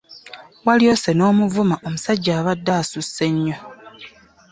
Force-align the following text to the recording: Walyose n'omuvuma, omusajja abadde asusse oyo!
Walyose 0.65 1.09
n'omuvuma, 1.13 1.75
omusajja 1.87 2.31
abadde 2.39 2.71
asusse 2.81 3.23
oyo! 3.39 3.57